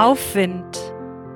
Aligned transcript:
Aufwind. 0.00 0.94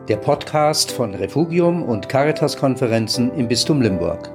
Der 0.09 0.17
Podcast 0.17 0.91
von 0.91 1.15
Refugium 1.15 1.83
und 1.83 2.09
Caritas-Konferenzen 2.09 3.31
im 3.35 3.47
Bistum 3.47 3.83
Limburg. 3.83 4.31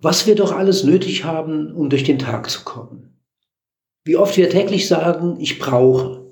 Was 0.00 0.26
wir 0.26 0.34
doch 0.34 0.50
alles 0.50 0.82
nötig 0.82 1.22
haben, 1.22 1.72
um 1.72 1.88
durch 1.88 2.02
den 2.02 2.18
Tag 2.18 2.50
zu 2.50 2.64
kommen. 2.64 3.22
Wie 4.04 4.16
oft 4.16 4.36
wir 4.36 4.50
täglich 4.50 4.88
sagen, 4.88 5.36
ich 5.38 5.60
brauche. 5.60 6.26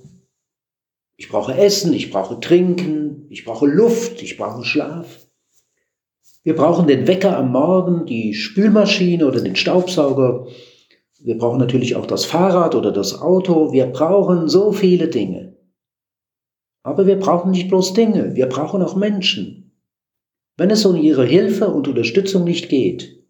Ich 1.16 1.28
brauche 1.28 1.54
Essen, 1.54 1.92
ich 1.92 2.10
brauche 2.10 2.40
Trinken, 2.40 3.28
ich 3.30 3.44
brauche 3.44 3.66
Luft, 3.68 4.22
ich 4.22 4.36
brauche 4.36 4.64
Schlaf. 4.64 5.23
Wir 6.44 6.54
brauchen 6.54 6.86
den 6.86 7.06
Wecker 7.06 7.38
am 7.38 7.52
Morgen, 7.52 8.04
die 8.04 8.34
Spülmaschine 8.34 9.26
oder 9.26 9.40
den 9.40 9.56
Staubsauger. 9.56 10.46
Wir 11.18 11.38
brauchen 11.38 11.58
natürlich 11.58 11.96
auch 11.96 12.06
das 12.06 12.26
Fahrrad 12.26 12.74
oder 12.74 12.92
das 12.92 13.20
Auto. 13.20 13.72
Wir 13.72 13.86
brauchen 13.86 14.46
so 14.46 14.72
viele 14.72 15.08
Dinge. 15.08 15.56
Aber 16.82 17.06
wir 17.06 17.18
brauchen 17.18 17.50
nicht 17.50 17.68
bloß 17.68 17.94
Dinge, 17.94 18.36
wir 18.36 18.46
brauchen 18.46 18.82
auch 18.82 18.94
Menschen. 18.94 19.72
Wenn 20.58 20.70
es 20.70 20.84
um 20.84 20.96
ihre 20.96 21.24
Hilfe 21.24 21.68
und 21.68 21.88
Unterstützung 21.88 22.44
nicht 22.44 22.68
geht, 22.68 23.24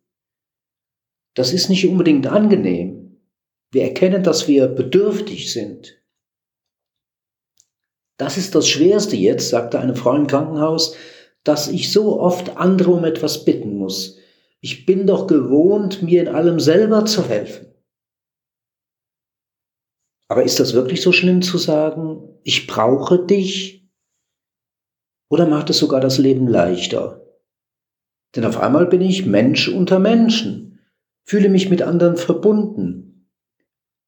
das 1.34 1.52
ist 1.52 1.68
nicht 1.68 1.86
unbedingt 1.86 2.26
angenehm. 2.26 3.20
Wir 3.70 3.84
erkennen, 3.84 4.24
dass 4.24 4.48
wir 4.48 4.66
bedürftig 4.66 5.52
sind. 5.52 6.02
Das 8.16 8.36
ist 8.36 8.56
das 8.56 8.68
Schwerste 8.68 9.16
jetzt, 9.16 9.50
sagte 9.50 9.78
eine 9.78 9.94
Frau 9.94 10.14
im 10.14 10.26
Krankenhaus, 10.26 10.96
dass 11.44 11.68
ich 11.68 11.92
so 11.92 12.20
oft 12.20 12.56
andere 12.56 12.90
um 12.90 13.04
etwas 13.04 13.44
bitten 13.44 13.76
muss. 13.76 14.18
Ich 14.60 14.86
bin 14.86 15.06
doch 15.06 15.26
gewohnt, 15.26 16.02
mir 16.02 16.22
in 16.22 16.28
allem 16.28 16.58
selber 16.58 17.04
zu 17.04 17.28
helfen. 17.28 17.66
Aber 20.28 20.42
ist 20.42 20.58
das 20.58 20.72
wirklich 20.72 21.02
so 21.02 21.12
schlimm 21.12 21.42
zu 21.42 21.58
sagen, 21.58 22.40
ich 22.42 22.66
brauche 22.66 23.24
dich? 23.24 23.86
Oder 25.30 25.46
macht 25.46 25.70
es 25.70 25.78
sogar 25.78 26.00
das 26.00 26.18
Leben 26.18 26.48
leichter? 26.48 27.24
Denn 28.34 28.44
auf 28.44 28.58
einmal 28.58 28.86
bin 28.86 29.02
ich 29.02 29.26
Mensch 29.26 29.68
unter 29.68 29.98
Menschen, 29.98 30.80
fühle 31.24 31.48
mich 31.48 31.68
mit 31.70 31.82
anderen 31.82 32.16
verbunden 32.16 33.28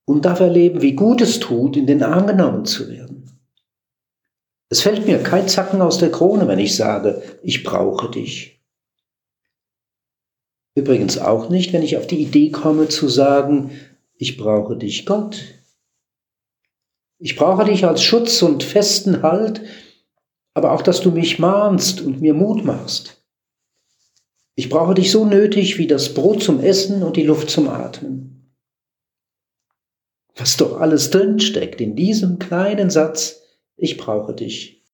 und 0.06 0.24
darf 0.24 0.40
erleben, 0.40 0.82
wie 0.82 0.94
gut 0.94 1.20
es 1.20 1.38
tut, 1.38 1.76
in 1.76 1.86
den 1.86 2.02
Arm 2.02 2.26
genommen 2.26 2.64
zu 2.64 2.88
werden. 2.88 3.05
Es 4.68 4.82
fällt 4.82 5.06
mir 5.06 5.22
kein 5.22 5.48
Zacken 5.48 5.80
aus 5.80 5.98
der 5.98 6.10
Krone, 6.10 6.48
wenn 6.48 6.58
ich 6.58 6.74
sage, 6.74 7.22
ich 7.42 7.62
brauche 7.62 8.10
dich. 8.10 8.60
Übrigens 10.74 11.18
auch 11.18 11.48
nicht, 11.48 11.72
wenn 11.72 11.82
ich 11.82 11.96
auf 11.96 12.06
die 12.06 12.20
Idee 12.20 12.50
komme 12.50 12.88
zu 12.88 13.08
sagen, 13.08 13.70
ich 14.16 14.36
brauche 14.36 14.76
dich 14.76 15.06
Gott. 15.06 15.42
Ich 17.18 17.36
brauche 17.36 17.64
dich 17.64 17.84
als 17.84 18.02
Schutz 18.02 18.42
und 18.42 18.62
festen 18.62 19.22
Halt, 19.22 19.62
aber 20.52 20.72
auch, 20.72 20.82
dass 20.82 21.00
du 21.00 21.10
mich 21.10 21.38
mahnst 21.38 22.00
und 22.00 22.20
mir 22.20 22.34
Mut 22.34 22.64
machst. 22.64 23.22
Ich 24.54 24.68
brauche 24.68 24.94
dich 24.94 25.10
so 25.10 25.24
nötig 25.24 25.78
wie 25.78 25.86
das 25.86 26.12
Brot 26.12 26.42
zum 26.42 26.60
Essen 26.60 27.02
und 27.02 27.16
die 27.16 27.22
Luft 27.22 27.50
zum 27.50 27.68
Atmen. 27.68 28.54
Was 30.34 30.56
doch 30.56 30.80
alles 30.80 31.10
drinsteckt 31.10 31.80
in 31.80 31.96
diesem 31.96 32.38
kleinen 32.38 32.90
Satz, 32.90 33.45
ich 33.76 33.96
brauche 33.96 34.34
dich. 34.34 34.85